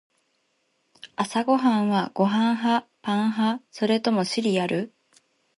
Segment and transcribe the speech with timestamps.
[1.15, 2.87] 朝はご飯派？
[3.03, 3.63] パン派？
[3.69, 4.91] それともシリアル？